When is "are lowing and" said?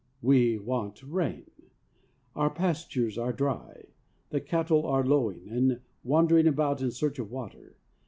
4.87-5.79